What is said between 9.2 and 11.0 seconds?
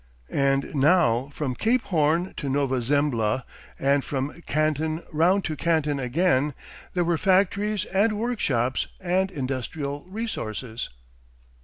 industrial resources.